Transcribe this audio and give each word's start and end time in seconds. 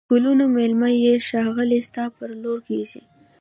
د 0.03 0.03
گلونو 0.11 0.43
مېلمنه 0.55 0.89
یې 1.03 1.13
ښاخلې 1.27 1.79
ستا 1.87 2.05
پر 2.17 2.29
لور 2.41 2.59
کږېږی 2.65 3.01